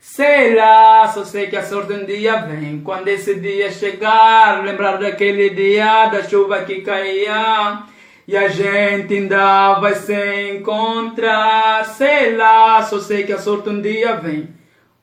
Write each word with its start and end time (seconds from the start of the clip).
Sei 0.00 0.54
lá, 0.54 1.08
só 1.08 1.24
sei 1.24 1.48
que 1.48 1.56
a 1.56 1.66
sorte 1.66 1.92
um 1.92 2.04
dia 2.04 2.40
vem. 2.42 2.80
Quando 2.80 3.08
esse 3.08 3.34
dia 3.40 3.70
chegar, 3.70 4.64
lembrar 4.64 4.96
daquele 4.96 5.50
dia 5.50 6.06
da 6.06 6.22
chuva 6.22 6.64
que 6.64 6.82
caía. 6.82 7.84
E 8.26 8.36
a 8.36 8.48
gente 8.48 9.14
ainda 9.14 9.80
vai 9.80 9.94
se 9.94 10.52
encontrar. 10.52 11.84
Sei 11.84 12.36
lá, 12.36 12.82
só 12.82 13.00
sei 13.00 13.24
que 13.24 13.32
a 13.32 13.38
sorte 13.38 13.68
um 13.68 13.80
dia 13.80 14.16
vem. 14.16 14.48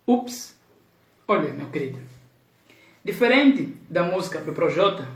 Ups! 0.07 0.55
Olha, 1.27 1.51
meu 1.51 1.67
querido. 1.67 1.99
Diferente 3.03 3.75
da 3.89 4.03
música 4.03 4.39
do 4.39 4.53
Projota, 4.53 5.07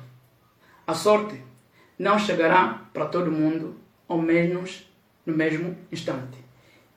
a 0.85 0.93
sorte 0.93 1.41
não 1.97 2.19
chegará 2.19 2.81
para 2.93 3.05
todo 3.05 3.31
mundo 3.31 3.75
ao 4.07 4.17
menos 4.17 4.87
no 5.25 5.35
mesmo 5.35 5.77
instante. 5.91 6.37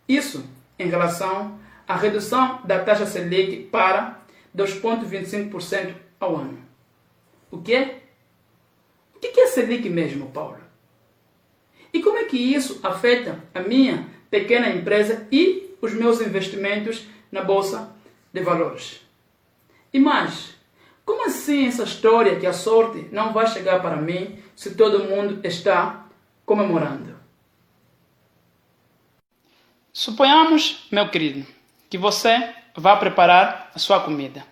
Isso 0.08 0.44
em 0.78 0.88
relação 0.88 1.58
à 1.92 1.96
redução 1.96 2.62
da 2.64 2.78
taxa 2.78 3.04
Selic 3.04 3.64
para 3.64 4.22
2,25% 4.56 5.94
ao 6.18 6.36
ano. 6.36 6.58
O 7.50 7.58
que? 7.60 7.96
O 9.14 9.18
que 9.18 9.38
é 9.38 9.46
Selic 9.46 9.90
mesmo, 9.90 10.30
Paulo? 10.30 10.56
E 11.92 12.02
como 12.02 12.16
é 12.16 12.24
que 12.24 12.38
isso 12.38 12.80
afeta 12.82 13.44
a 13.54 13.60
minha 13.60 14.08
pequena 14.30 14.70
empresa 14.70 15.28
e 15.30 15.76
os 15.82 15.92
meus 15.92 16.22
investimentos 16.22 17.06
na 17.30 17.42
Bolsa 17.42 17.94
de 18.32 18.40
Valores? 18.40 19.02
E 19.92 20.00
mais, 20.00 20.54
como 21.04 21.26
assim 21.26 21.66
essa 21.66 21.82
história 21.82 22.40
que 22.40 22.46
a 22.46 22.54
sorte 22.54 23.06
não 23.12 23.34
vai 23.34 23.46
chegar 23.46 23.82
para 23.82 23.96
mim 23.96 24.38
se 24.56 24.74
todo 24.74 25.04
mundo 25.04 25.46
está 25.46 26.06
comemorando? 26.46 27.14
Suponhamos, 29.92 30.88
meu 30.90 31.10
querido, 31.10 31.46
que 31.92 31.98
você 31.98 32.54
vá 32.74 32.96
preparar 32.96 33.70
a 33.74 33.78
sua 33.78 34.00
comida. 34.00 34.42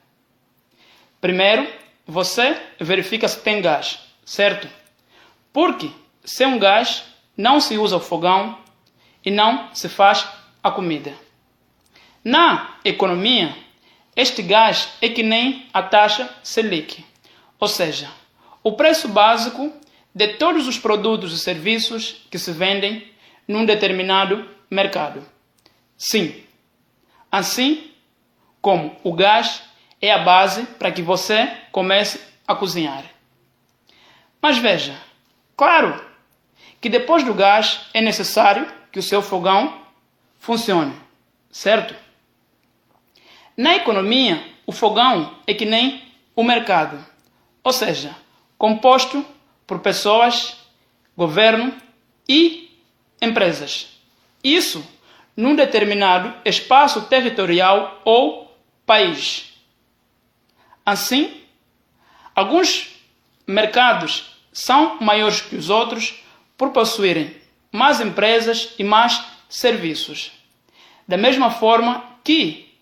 Primeiro, 1.23 1.67
você 2.07 2.55
verifica 2.79 3.27
se 3.27 3.41
tem 3.41 3.63
gás, 3.63 3.99
certo? 4.27 4.69
Porque 5.51 5.91
sem 6.23 6.47
um 6.47 6.59
gás 6.59 7.03
não 7.35 7.59
se 7.59 7.79
usa 7.79 7.97
o 7.97 8.01
fogão 8.01 8.59
e 9.25 9.31
não 9.31 9.75
se 9.75 9.89
faz 9.89 10.29
a 10.63 10.71
comida. 10.71 11.15
Na 12.23 12.75
economia, 12.85 13.57
este 14.15 14.43
gás 14.43 14.91
é 15.01 15.09
que 15.09 15.23
nem 15.23 15.67
a 15.73 15.83
taxa 15.83 16.29
Selic, 16.43 17.03
ou 17.59 17.69
seja, 17.69 18.11
o 18.63 18.73
preço 18.73 19.09
básico 19.09 19.73
de 20.15 20.29
todos 20.35 20.69
os 20.69 20.79
produtos 20.79 21.33
e 21.33 21.39
serviços 21.39 22.21
que 22.31 22.39
se 22.39 22.53
vendem 22.53 23.11
num 23.49 23.65
determinado 23.65 24.47
mercado. 24.71 25.27
Sim, 25.97 26.50
assim 27.31 27.91
como 28.61 28.97
o 29.03 29.13
gás 29.13 29.63
é 30.01 30.13
a 30.13 30.19
base 30.19 30.65
para 30.79 30.91
que 30.91 31.03
você 31.03 31.47
comece 31.71 32.21
a 32.47 32.55
cozinhar. 32.55 33.05
Mas 34.41 34.59
veja, 34.59 34.99
claro 35.57 36.05
que 36.81 36.89
depois 36.89 37.23
do 37.23 37.35
gás 37.35 37.83
é 37.93 38.01
necessário 38.01 38.67
que 38.91 38.99
o 38.99 39.03
seu 39.03 39.23
fogão 39.23 39.83
funcione, 40.39 40.95
certo? 41.51 41.95
Na 43.57 43.77
economia, 43.77 44.43
o 44.67 44.73
fogão 44.73 45.37
é 45.47 45.53
que 45.53 45.67
nem 45.67 46.03
o 46.35 46.43
mercado, 46.43 47.05
ou 47.63 47.73
seja, 47.73 48.17
composto 48.57 49.25
por 49.67 49.81
pessoas, 49.81 50.57
governo 51.17 51.75
e 52.29 52.71
empresas. 53.21 54.01
Isso 54.43 54.83
num 55.41 55.57
determinado 55.57 56.35
espaço 56.45 57.07
territorial 57.07 58.03
ou 58.05 58.55
país. 58.85 59.55
Assim, 60.85 61.43
alguns 62.35 63.01
mercados 63.47 64.37
são 64.53 65.01
maiores 65.01 65.41
que 65.41 65.57
os 65.57 65.71
outros 65.71 66.23
por 66.59 66.71
possuírem 66.71 67.35
mais 67.73 68.03
empresas 68.03 68.75
e 68.79 68.85
mais 68.85 69.25
serviços. 69.49 70.31
Da 71.09 71.17
mesma 71.17 71.51
forma 71.51 72.05
que 72.23 72.79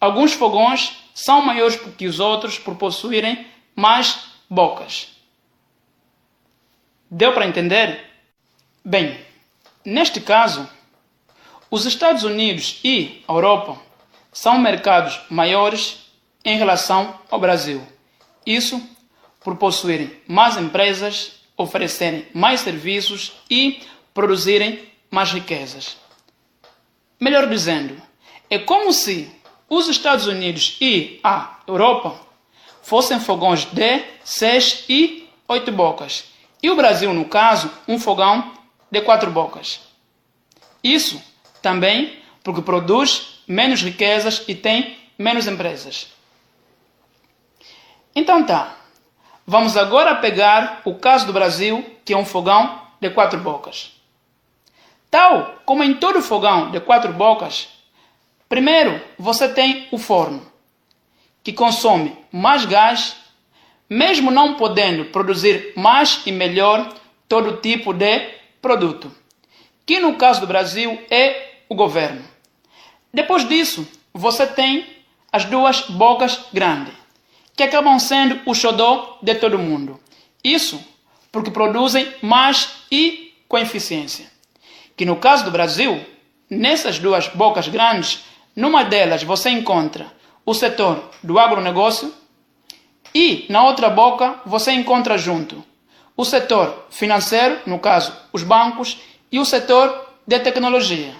alguns 0.00 0.32
fogões 0.32 0.96
são 1.14 1.42
maiores 1.42 1.76
que 1.76 2.06
os 2.06 2.18
outros 2.18 2.58
por 2.58 2.76
possuírem 2.76 3.46
mais 3.74 4.28
bocas. 4.48 5.08
Deu 7.10 7.34
para 7.34 7.46
entender? 7.46 8.10
Bem, 8.82 9.20
neste 9.84 10.20
caso, 10.20 10.68
os 11.70 11.84
Estados 11.84 12.22
Unidos 12.22 12.80
e 12.84 13.22
a 13.26 13.32
Europa 13.32 13.76
são 14.32 14.58
mercados 14.58 15.20
maiores 15.28 15.98
em 16.44 16.56
relação 16.56 17.18
ao 17.30 17.40
Brasil. 17.40 17.86
Isso 18.44 18.80
por 19.40 19.56
possuírem 19.56 20.12
mais 20.28 20.56
empresas, 20.56 21.32
oferecerem 21.56 22.26
mais 22.34 22.60
serviços 22.60 23.32
e 23.50 23.80
produzirem 24.12 24.88
mais 25.10 25.32
riquezas. 25.32 25.96
Melhor 27.18 27.48
dizendo, 27.48 28.00
é 28.50 28.58
como 28.58 28.92
se 28.92 29.30
os 29.68 29.88
Estados 29.88 30.26
Unidos 30.26 30.76
e 30.80 31.18
a 31.24 31.60
Europa 31.66 32.20
fossem 32.82 33.18
fogões 33.18 33.64
de 33.64 34.04
6 34.24 34.84
e 34.88 35.28
8 35.48 35.72
bocas, 35.72 36.24
e 36.62 36.70
o 36.70 36.76
Brasil, 36.76 37.12
no 37.12 37.24
caso, 37.24 37.70
um 37.86 37.98
fogão 37.98 38.52
de 38.90 39.00
4 39.00 39.30
bocas. 39.30 39.80
Isso 40.82 41.20
também 41.66 42.16
porque 42.44 42.62
produz 42.62 43.40
menos 43.44 43.82
riquezas 43.82 44.44
e 44.46 44.54
tem 44.54 44.96
menos 45.18 45.48
empresas. 45.48 46.06
Então 48.14 48.46
tá. 48.46 48.76
Vamos 49.44 49.76
agora 49.76 50.14
pegar 50.14 50.80
o 50.84 50.94
caso 50.94 51.26
do 51.26 51.32
Brasil, 51.32 51.84
que 52.04 52.12
é 52.12 52.16
um 52.16 52.24
fogão 52.24 52.82
de 53.00 53.10
quatro 53.10 53.40
bocas. 53.40 54.00
Tal 55.10 55.60
como 55.64 55.82
em 55.82 55.94
todo 55.94 56.22
fogão 56.22 56.70
de 56.70 56.78
quatro 56.78 57.12
bocas, 57.12 57.68
primeiro 58.48 59.02
você 59.18 59.48
tem 59.48 59.88
o 59.90 59.98
forno, 59.98 60.46
que 61.42 61.52
consome 61.52 62.16
mais 62.30 62.64
gás, 62.64 63.16
mesmo 63.90 64.30
não 64.30 64.54
podendo 64.54 65.06
produzir 65.06 65.72
mais 65.74 66.22
e 66.24 66.30
melhor 66.30 66.94
todo 67.28 67.56
tipo 67.56 67.92
de 67.92 68.20
produto, 68.62 69.10
que 69.84 69.98
no 69.98 70.14
caso 70.14 70.40
do 70.40 70.46
Brasil 70.46 71.04
é 71.10 71.55
o 71.68 71.74
governo. 71.74 72.22
Depois 73.12 73.48
disso, 73.48 73.86
você 74.12 74.46
tem 74.46 74.86
as 75.32 75.44
duas 75.44 75.82
bocas 75.82 76.46
grandes, 76.52 76.94
que 77.54 77.62
acabam 77.62 77.98
sendo 77.98 78.40
o 78.46 78.54
xodó 78.54 79.18
de 79.22 79.34
todo 79.34 79.58
mundo. 79.58 80.00
Isso 80.42 80.82
porque 81.32 81.50
produzem 81.50 82.12
mais 82.22 82.70
e 82.90 83.34
com 83.48 83.58
eficiência. 83.58 84.30
Que 84.96 85.04
no 85.04 85.16
caso 85.16 85.44
do 85.44 85.50
Brasil, 85.50 86.04
nessas 86.48 86.98
duas 86.98 87.28
bocas 87.28 87.68
grandes, 87.68 88.24
numa 88.54 88.82
delas 88.84 89.22
você 89.22 89.50
encontra 89.50 90.10
o 90.44 90.54
setor 90.54 91.10
do 91.22 91.38
agronegócio 91.38 92.14
e 93.14 93.46
na 93.48 93.64
outra 93.64 93.90
boca 93.90 94.40
você 94.46 94.72
encontra 94.72 95.18
junto 95.18 95.62
o 96.16 96.24
setor 96.24 96.86
financeiro, 96.90 97.60
no 97.66 97.78
caso 97.78 98.16
os 98.32 98.42
bancos, 98.42 98.98
e 99.30 99.38
o 99.38 99.44
setor 99.44 100.08
de 100.26 100.38
tecnologia. 100.40 101.14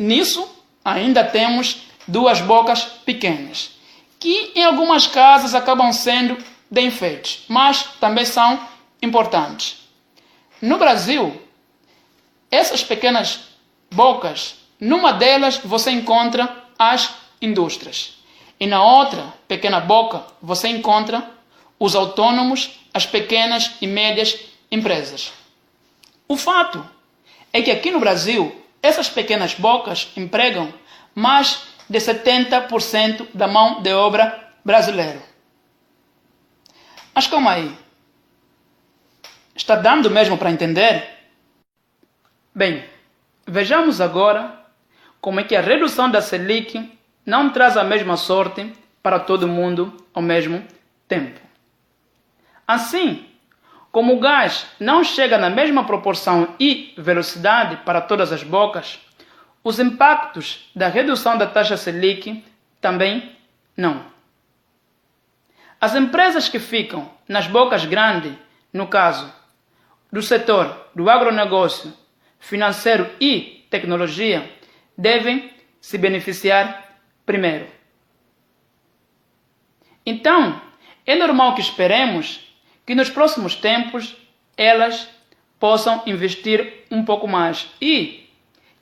Nisso, 0.00 0.50
ainda 0.82 1.22
temos 1.22 1.82
duas 2.08 2.40
bocas 2.40 2.84
pequenas, 2.84 3.72
que 4.18 4.50
em 4.54 4.64
algumas 4.64 5.06
casas 5.06 5.54
acabam 5.54 5.92
sendo 5.92 6.42
de 6.70 6.80
enfeites, 6.80 7.44
mas 7.48 7.82
também 8.00 8.24
são 8.24 8.66
importantes. 9.02 9.86
No 10.62 10.78
Brasil, 10.78 11.38
essas 12.50 12.82
pequenas 12.82 13.40
bocas, 13.90 14.56
numa 14.80 15.12
delas 15.12 15.58
você 15.58 15.90
encontra 15.90 16.64
as 16.78 17.14
indústrias, 17.42 18.14
e 18.58 18.66
na 18.66 18.82
outra 18.82 19.34
pequena 19.46 19.80
boca 19.80 20.24
você 20.40 20.68
encontra 20.68 21.30
os 21.78 21.94
autônomos, 21.94 22.80
as 22.94 23.04
pequenas 23.04 23.72
e 23.82 23.86
médias 23.86 24.38
empresas. 24.72 25.30
O 26.26 26.38
fato 26.38 26.88
é 27.52 27.60
que 27.60 27.70
aqui 27.70 27.90
no 27.90 28.00
Brasil 28.00 28.59
essas 28.82 29.08
pequenas 29.08 29.54
bocas 29.54 30.12
empregam 30.16 30.72
mais 31.14 31.68
de 31.88 31.98
70% 31.98 33.28
da 33.34 33.46
mão 33.46 33.82
de 33.82 33.92
obra 33.92 34.52
brasileira. 34.64 35.20
Mas 37.14 37.26
calma 37.26 37.52
aí. 37.52 37.76
Está 39.54 39.76
dando 39.76 40.10
mesmo 40.10 40.38
para 40.38 40.50
entender? 40.50 41.08
Bem, 42.54 42.84
vejamos 43.46 44.00
agora 44.00 44.58
como 45.20 45.40
é 45.40 45.44
que 45.44 45.54
a 45.54 45.60
redução 45.60 46.10
da 46.10 46.22
Selic 46.22 46.98
não 47.26 47.50
traz 47.50 47.76
a 47.76 47.84
mesma 47.84 48.16
sorte 48.16 48.72
para 49.02 49.18
todo 49.18 49.46
mundo 49.48 50.04
ao 50.14 50.22
mesmo 50.22 50.64
tempo. 51.06 51.40
Assim, 52.66 53.29
como 53.90 54.14
o 54.14 54.20
gás 54.20 54.66
não 54.78 55.02
chega 55.02 55.36
na 55.36 55.50
mesma 55.50 55.84
proporção 55.84 56.54
e 56.58 56.94
velocidade 56.96 57.78
para 57.84 58.00
todas 58.00 58.32
as 58.32 58.42
bocas, 58.42 59.00
os 59.62 59.78
impactos 59.78 60.70
da 60.74 60.88
redução 60.88 61.36
da 61.36 61.46
taxa 61.46 61.76
Selic 61.76 62.44
também 62.80 63.36
não. 63.76 64.04
As 65.80 65.94
empresas 65.94 66.48
que 66.48 66.58
ficam 66.58 67.10
nas 67.26 67.46
bocas 67.46 67.84
grandes, 67.84 68.32
no 68.72 68.86
caso 68.86 69.32
do 70.12 70.22
setor 70.22 70.88
do 70.94 71.08
agronegócio, 71.08 71.92
financeiro 72.38 73.08
e 73.20 73.66
tecnologia, 73.70 74.50
devem 74.96 75.52
se 75.80 75.96
beneficiar 75.98 76.98
primeiro. 77.24 77.66
Então, 80.04 80.60
é 81.06 81.14
normal 81.14 81.54
que 81.54 81.60
esperemos 81.60 82.49
que 82.90 82.94
nos 82.96 83.08
próximos 83.08 83.54
tempos 83.54 84.16
elas 84.56 85.08
possam 85.60 86.02
investir 86.06 86.86
um 86.90 87.04
pouco 87.04 87.28
mais 87.28 87.68
e 87.80 88.28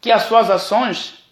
que 0.01 0.11
as 0.11 0.23
suas 0.23 0.49
ações 0.49 1.23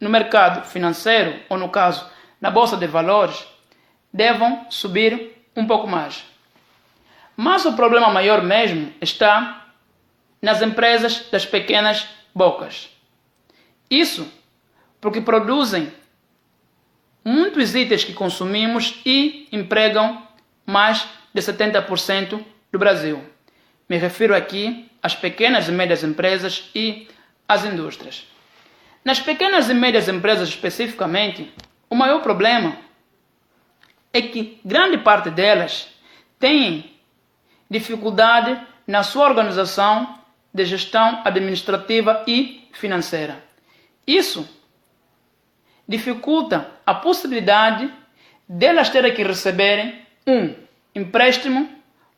no 0.00 0.08
mercado 0.08 0.66
financeiro, 0.66 1.38
ou 1.46 1.58
no 1.58 1.68
caso, 1.68 2.10
na 2.40 2.50
bolsa 2.50 2.78
de 2.78 2.86
valores, 2.86 3.46
devam 4.10 4.64
subir 4.70 5.44
um 5.54 5.66
pouco 5.66 5.86
mais. 5.86 6.24
Mas 7.36 7.66
o 7.66 7.74
problema 7.74 8.08
maior 8.08 8.42
mesmo 8.42 8.90
está 8.98 9.66
nas 10.40 10.62
empresas 10.62 11.28
das 11.30 11.44
pequenas 11.44 12.08
bocas. 12.34 12.88
Isso 13.90 14.26
porque 15.02 15.20
produzem 15.20 15.92
muitos 17.22 17.74
itens 17.74 18.04
que 18.04 18.14
consumimos 18.14 19.02
e 19.04 19.46
empregam 19.52 20.26
mais 20.64 21.06
de 21.34 21.42
70% 21.42 22.44
do 22.70 22.78
Brasil. 22.78 23.22
Me 23.88 23.96
refiro 23.98 24.34
aqui 24.34 24.88
às 25.02 25.14
pequenas 25.14 25.68
e 25.68 25.72
médias 25.72 26.04
empresas 26.04 26.70
e 26.74 27.08
às 27.48 27.64
indústrias. 27.64 28.26
Nas 29.04 29.20
pequenas 29.20 29.68
e 29.68 29.74
médias 29.74 30.08
empresas 30.08 30.48
especificamente, 30.48 31.52
o 31.90 31.94
maior 31.94 32.22
problema 32.22 32.78
é 34.12 34.22
que 34.22 34.60
grande 34.64 34.98
parte 34.98 35.28
delas 35.28 35.88
tem 36.38 36.94
dificuldade 37.68 38.58
na 38.86 39.02
sua 39.02 39.28
organização 39.28 40.18
de 40.52 40.64
gestão 40.64 41.20
administrativa 41.24 42.22
e 42.26 42.68
financeira. 42.72 43.42
Isso 44.06 44.48
dificulta 45.86 46.70
a 46.86 46.94
possibilidade 46.94 47.92
delas 48.48 48.88
terem 48.88 49.12
que 49.12 49.22
receberem 49.22 50.00
um 50.26 50.63
empréstimo 50.94 51.68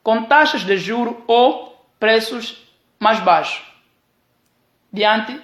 com 0.03 0.25
taxas 0.25 0.63
de 0.63 0.77
juro 0.77 1.25
ou 1.27 1.87
preços 1.99 2.63
mais 2.99 3.21
baixos 3.21 3.63
diante 4.93 5.41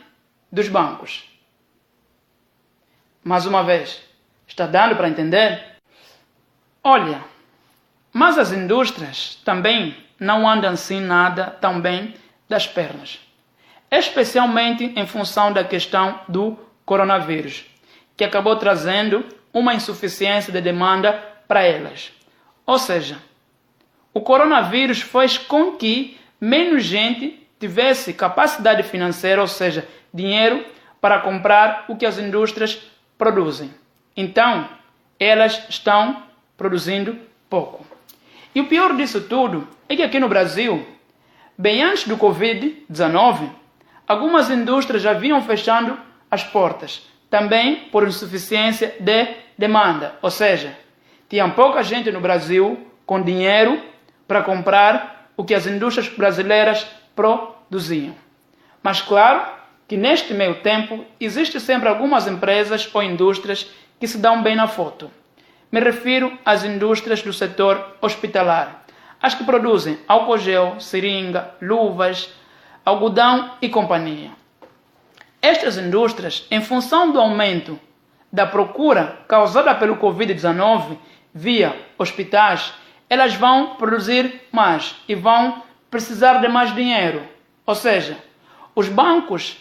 dos 0.50 0.68
bancos. 0.68 1.28
Mais 3.24 3.46
uma 3.46 3.62
vez, 3.62 4.02
está 4.46 4.66
dando 4.66 4.96
para 4.96 5.08
entender? 5.08 5.64
Olha, 6.82 7.24
mas 8.12 8.38
as 8.38 8.52
indústrias 8.52 9.38
também 9.44 9.96
não 10.18 10.48
andam 10.48 10.72
assim 10.72 11.00
nada 11.00 11.46
tão 11.60 11.80
bem 11.80 12.14
das 12.48 12.66
pernas, 12.66 13.20
especialmente 13.90 14.92
em 14.96 15.06
função 15.06 15.52
da 15.52 15.64
questão 15.64 16.20
do 16.28 16.58
coronavírus, 16.84 17.64
que 18.16 18.24
acabou 18.24 18.56
trazendo 18.56 19.24
uma 19.52 19.74
insuficiência 19.74 20.52
de 20.52 20.60
demanda 20.60 21.12
para 21.46 21.62
elas. 21.62 22.12
Ou 22.66 22.78
seja, 22.78 23.18
o 24.14 24.20
coronavírus 24.20 25.00
fez 25.00 25.38
com 25.38 25.72
que 25.72 26.18
menos 26.40 26.84
gente 26.84 27.46
tivesse 27.58 28.12
capacidade 28.12 28.82
financeira, 28.82 29.40
ou 29.40 29.48
seja, 29.48 29.88
dinheiro 30.12 30.64
para 31.00 31.20
comprar 31.20 31.84
o 31.88 31.96
que 31.96 32.06
as 32.06 32.18
indústrias 32.18 32.80
produzem. 33.16 33.72
Então, 34.16 34.68
elas 35.18 35.62
estão 35.68 36.22
produzindo 36.56 37.18
pouco. 37.48 37.86
E 38.54 38.60
o 38.60 38.66
pior 38.66 38.94
disso 38.96 39.22
tudo 39.22 39.66
é 39.88 39.96
que 39.96 40.02
aqui 40.02 40.20
no 40.20 40.28
Brasil, 40.28 40.86
bem 41.56 41.82
antes 41.82 42.06
do 42.06 42.18
Covid-19, 42.18 43.48
algumas 44.06 44.50
indústrias 44.50 45.02
já 45.02 45.12
vinham 45.12 45.40
fechando 45.42 45.98
as 46.30 46.44
portas, 46.44 47.06
também 47.30 47.88
por 47.90 48.06
insuficiência 48.06 48.94
de 49.00 49.28
demanda, 49.56 50.16
ou 50.20 50.30
seja, 50.30 50.76
tinha 51.32 51.48
pouca 51.48 51.82
gente 51.82 52.12
no 52.12 52.20
Brasil 52.20 52.86
com 53.06 53.22
dinheiro 53.22 53.82
para 54.28 54.42
comprar 54.42 55.30
o 55.34 55.42
que 55.42 55.54
as 55.54 55.66
indústrias 55.66 56.06
brasileiras 56.06 56.86
produziam. 57.16 58.14
Mas 58.82 59.00
claro 59.00 59.42
que 59.88 59.96
neste 59.96 60.34
meio 60.34 60.56
tempo 60.56 61.06
existe 61.18 61.58
sempre 61.58 61.88
algumas 61.88 62.26
empresas 62.26 62.86
ou 62.92 63.02
indústrias 63.02 63.66
que 63.98 64.06
se 64.06 64.18
dão 64.18 64.42
bem 64.42 64.54
na 64.54 64.68
foto. 64.68 65.10
Me 65.70 65.80
refiro 65.80 66.38
às 66.44 66.64
indústrias 66.64 67.22
do 67.22 67.32
setor 67.32 67.96
hospitalar, 68.02 68.84
as 69.18 69.34
que 69.34 69.42
produzem 69.42 69.98
álcool 70.06 70.36
gel, 70.36 70.80
seringa, 70.80 71.54
luvas, 71.62 72.28
algodão 72.84 73.52
e 73.62 73.70
companhia. 73.70 74.32
Estas 75.40 75.78
indústrias, 75.78 76.46
em 76.50 76.60
função 76.60 77.10
do 77.10 77.18
aumento 77.18 77.80
da 78.30 78.46
procura 78.46 79.20
causada 79.26 79.74
pelo 79.74 79.96
Covid-19 79.96 80.98
via 81.34 81.74
hospitais, 81.98 82.72
elas 83.08 83.34
vão 83.34 83.74
produzir 83.76 84.42
mais 84.50 84.94
e 85.08 85.14
vão 85.14 85.62
precisar 85.90 86.34
de 86.34 86.48
mais 86.48 86.74
dinheiro. 86.74 87.22
Ou 87.66 87.74
seja, 87.74 88.16
os 88.74 88.88
bancos, 88.88 89.56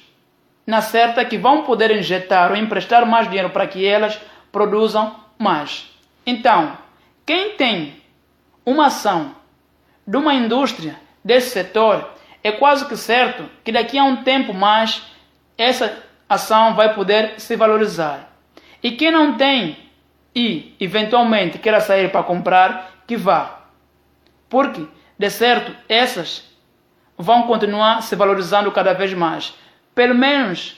na 0.66 0.82
certa, 0.82 1.26
que 1.26 1.38
vão 1.38 1.64
poder 1.64 1.92
injetar 1.92 2.52
ou 2.52 2.58
emprestar 2.58 3.06
mais 3.06 3.28
dinheiro 3.28 3.50
para 3.50 3.68
que 3.68 3.86
elas 3.86 4.20
produzam 4.52 5.16
mais. 5.38 5.90
Então, 6.26 6.78
quem 7.26 7.52
tem 7.56 8.02
uma 8.66 8.88
ação 8.88 9.36
de 10.08 10.18
uma 10.18 10.34
indústria 10.34 10.96
desse 11.24 11.52
setor, 11.52 12.10
é 12.44 12.52
quase 12.52 12.86
que 12.86 12.98
certo 12.98 13.44
que 13.64 13.72
daqui 13.72 13.98
a 13.98 14.04
um 14.04 14.24
tempo 14.24 14.54
mais 14.54 15.04
essa 15.58 16.04
ação 16.28 16.74
vai 16.74 16.94
poder 16.94 17.40
se 17.40 17.56
valorizar. 17.56 18.32
E 18.82 18.92
quem 18.92 19.12
não 19.12 19.38
tem 19.38 19.78
e 20.34 20.76
eventualmente 20.80 21.58
queira 21.58 21.82
sair 21.82 22.12
para 22.12 22.24
comprar, 22.24 23.04
que 23.06 23.18
vá. 23.18 23.62
Porque, 24.50 24.86
de 25.18 25.30
certo, 25.30 25.76
essas 25.88 26.50
vão 27.18 27.44
continuar 27.44 28.02
se 28.02 28.16
valorizando 28.16 28.72
cada 28.72 28.94
vez 28.94 29.14
mais. 29.14 29.54
Pelo 29.94 30.16
menos 30.16 30.78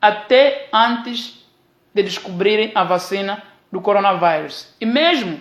até 0.00 0.68
antes 0.72 1.46
de 1.94 2.02
descobrirem 2.02 2.72
a 2.74 2.84
vacina 2.84 3.42
do 3.70 3.80
coronavírus. 3.80 4.74
E 4.80 4.86
mesmo 4.86 5.40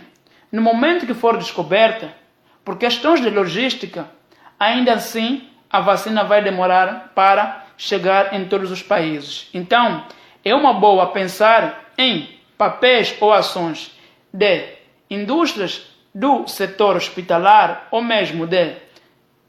no 0.51 0.61
momento 0.61 1.05
que 1.05 1.13
for 1.13 1.37
descoberta, 1.37 2.13
por 2.63 2.77
questões 2.77 3.21
de 3.21 3.29
logística, 3.29 4.09
ainda 4.59 4.93
assim 4.93 5.49
a 5.69 5.81
vacina 5.81 6.23
vai 6.23 6.41
demorar 6.41 7.11
para 7.13 7.65
chegar 7.77 8.33
em 8.33 8.45
todos 8.45 8.71
os 8.71 8.81
países. 8.81 9.49
Então, 9.53 10.05
é 10.43 10.55
uma 10.55 10.73
boa 10.73 11.07
pensar 11.07 11.91
em 11.97 12.34
papéis 12.57 13.15
ou 13.19 13.33
ações 13.33 13.97
de 14.31 14.75
indústrias 15.09 15.87
do 16.13 16.47
setor 16.47 16.95
hospitalar 16.95 17.87
ou 17.91 18.01
mesmo 18.01 18.47
de 18.47 18.75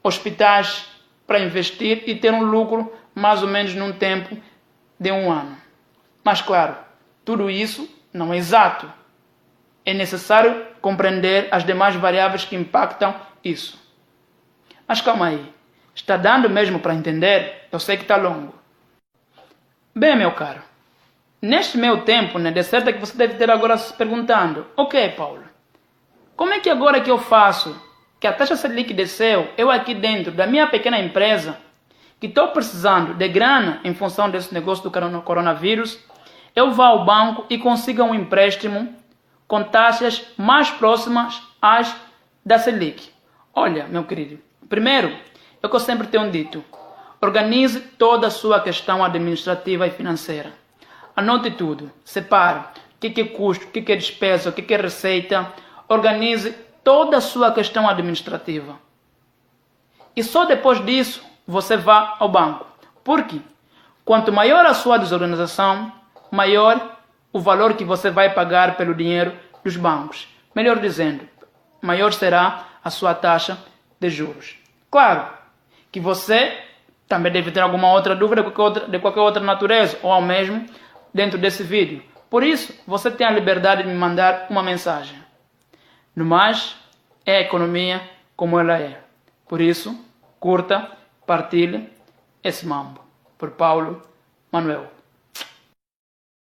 hospitais 0.03 0.85
para 1.25 1.39
investir 1.39 2.03
e 2.07 2.15
ter 2.15 2.33
um 2.33 2.43
lucro 2.43 2.91
mais 3.13 3.41
ou 3.41 3.47
menos 3.47 3.73
num 3.73 3.91
tempo 3.91 4.37
de 4.99 5.11
um 5.11 5.31
ano. 5.31 5.57
Mas, 6.23 6.41
claro, 6.41 6.75
tudo 7.23 7.49
isso 7.49 7.89
não 8.13 8.33
é 8.33 8.37
exato. 8.37 8.91
É 9.85 9.93
necessário 9.93 10.65
compreender 10.81 11.47
as 11.51 11.63
demais 11.63 11.95
variáveis 11.95 12.45
que 12.45 12.55
impactam 12.55 13.15
isso. 13.43 13.79
Mas 14.87 15.01
calma 15.01 15.27
aí. 15.27 15.53
Está 15.95 16.15
dando 16.15 16.49
mesmo 16.49 16.79
para 16.79 16.93
entender? 16.93 17.67
Eu 17.71 17.79
sei 17.79 17.97
que 17.97 18.03
está 18.03 18.17
longo. 18.17 18.53
Bem, 19.95 20.15
meu 20.15 20.31
caro, 20.33 20.61
neste 21.41 21.77
meu 21.77 22.01
tempo, 22.01 22.39
né, 22.39 22.51
de 22.51 22.63
certo 22.63 22.89
é 22.89 22.93
que 22.93 22.99
você 22.99 23.17
deve 23.17 23.35
ter 23.35 23.49
agora 23.49 23.77
se 23.77 23.93
perguntando: 23.93 24.65
Ok, 24.75 25.09
Paulo, 25.09 25.43
como 26.35 26.53
é 26.53 26.59
que 26.59 26.69
agora 26.69 27.01
que 27.01 27.11
eu 27.11 27.17
faço 27.17 27.75
que 28.19 28.27
a 28.27 28.33
taxa 28.33 28.55
Selic 28.55 28.93
desceu, 28.93 29.47
eu 29.57 29.69
aqui 29.69 29.93
dentro 29.93 30.31
da 30.31 30.47
minha 30.47 30.67
pequena 30.67 30.99
empresa, 30.99 31.57
que 32.19 32.27
estou 32.27 32.47
precisando 32.47 33.13
de 33.13 33.27
grana 33.27 33.79
em 33.83 33.93
função 33.93 34.29
desse 34.29 34.53
negócio 34.53 34.83
do 34.83 35.21
coronavírus, 35.21 35.99
eu 36.55 36.71
vá 36.71 36.87
ao 36.87 37.05
banco 37.05 37.45
e 37.49 37.57
consiga 37.59 38.03
um 38.03 38.15
empréstimo 38.15 38.95
com 39.47 39.63
taxas 39.63 40.25
mais 40.35 40.69
próximas 40.69 41.41
às 41.61 41.95
da 42.43 42.57
Selic. 42.57 43.11
Olha, 43.53 43.87
meu 43.87 44.03
querido, 44.03 44.39
primeiro, 44.67 45.15
é 45.61 45.67
o 45.67 45.69
que 45.69 45.75
eu 45.75 45.79
sempre 45.79 46.07
tenho 46.07 46.31
dito, 46.31 46.63
organize 47.21 47.79
toda 47.79 48.27
a 48.27 48.31
sua 48.31 48.59
questão 48.59 49.03
administrativa 49.03 49.85
e 49.85 49.91
financeira. 49.91 50.51
Anote 51.17 51.49
tudo, 51.49 51.91
separe 52.05 52.59
o 52.59 52.99
que 52.99 53.21
é 53.21 53.25
custo, 53.25 53.65
o 53.65 53.69
que 53.71 53.91
é 53.91 53.95
despesa, 53.95 54.51
o 54.51 54.53
que 54.53 54.71
é 54.71 54.77
receita, 54.77 55.51
organize 55.87 56.51
toda 56.83 57.17
a 57.17 57.21
sua 57.21 57.51
questão 57.51 57.89
administrativa. 57.89 58.77
E 60.15 60.23
só 60.23 60.45
depois 60.45 60.79
disso 60.85 61.25
você 61.47 61.75
vá 61.75 62.17
ao 62.19 62.29
banco. 62.29 62.67
Por 63.03 63.23
quê? 63.23 63.41
Quanto 64.05 64.31
maior 64.31 64.63
a 64.67 64.75
sua 64.75 64.99
desorganização, 64.99 65.91
maior 66.29 66.99
o 67.33 67.39
valor 67.39 67.73
que 67.73 67.83
você 67.83 68.11
vai 68.11 68.35
pagar 68.35 68.77
pelo 68.77 68.93
dinheiro 68.93 69.33
dos 69.63 69.75
bancos. 69.75 70.27
Melhor 70.53 70.77
dizendo, 70.77 71.27
maior 71.81 72.13
será 72.13 72.65
a 72.83 72.91
sua 72.91 73.15
taxa 73.15 73.57
de 73.99 74.11
juros. 74.11 74.55
Claro 74.91 75.27
que 75.91 75.99
você 75.99 76.55
também 77.07 77.31
deve 77.31 77.49
ter 77.49 77.61
alguma 77.61 77.91
outra 77.91 78.15
dúvida 78.15 78.43
de 78.43 78.51
qualquer 78.51 78.61
outra, 78.61 78.87
de 78.87 78.99
qualquer 78.99 79.21
outra 79.21 79.43
natureza, 79.43 79.97
ou 80.03 80.11
ao 80.11 80.21
mesmo 80.21 80.63
dentro 81.17 81.39
desse 81.39 81.63
vídeo. 81.63 82.03
Por 82.29 82.43
isso, 82.43 82.79
você 82.85 83.09
tem 83.09 83.25
a 83.25 83.31
liberdade 83.31 83.81
de 83.81 83.89
me 83.89 83.95
mandar 83.95 84.45
uma 84.51 84.61
mensagem. 84.61 85.17
No 86.15 86.23
mais, 86.23 86.77
é 87.25 87.37
a 87.37 87.41
economia 87.41 88.07
como 88.35 88.59
ela 88.59 88.77
é. 88.77 89.01
Por 89.49 89.59
isso, 89.59 89.99
curta, 90.39 90.91
partilhe 91.25 91.89
esse 92.43 92.67
mambo. 92.67 93.01
Por 93.35 93.51
Paulo 93.51 94.01
Manuel. 94.51 94.96